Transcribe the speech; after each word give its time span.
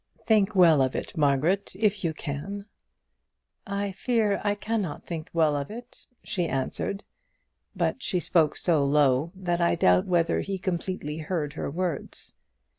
"Think 0.25 0.55
well 0.55 0.81
of 0.81 0.95
it, 0.95 1.15
Margaret, 1.15 1.75
if 1.75 2.03
you 2.03 2.11
can." 2.11 2.65
"I 3.67 3.91
fear 3.91 4.41
I 4.43 4.55
cannot 4.55 5.03
think 5.03 5.29
well 5.31 5.55
of 5.55 5.69
it," 5.69 6.07
she 6.23 6.47
answered. 6.47 7.03
But 7.75 8.01
she 8.01 8.19
spoke 8.19 8.55
so 8.55 8.83
low, 8.83 9.31
that 9.35 9.61
I 9.61 9.75
doubt 9.75 10.07
whether 10.07 10.39
he 10.41 10.57
completely 10.57 11.17
heard 11.19 11.53
her 11.53 11.69
words. 11.69 12.33